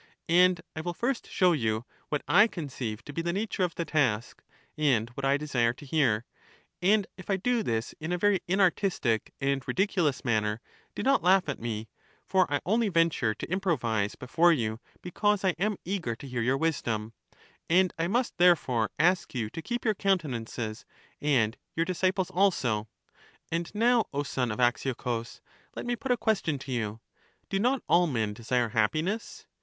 [0.29, 3.85] And I will first show you what I conceive to be the nature of the
[3.85, 4.41] task,
[4.75, 6.25] and what I desire to hear;
[6.81, 10.59] and if I do this in a very inartistic and ridiculous manner,
[10.95, 11.87] do not laugh at me,
[12.25, 16.57] for I only venture to improvise before you because I am eager to hear your
[16.57, 17.13] wisdom:
[17.69, 20.83] and I must therefore ask you to keep your coun tenances,
[21.21, 22.87] and your disciples also.
[23.51, 25.41] And now, O son of Axiochus,
[25.75, 27.01] let me put a question to you:
[27.49, 29.45] Do not all men desire happiness?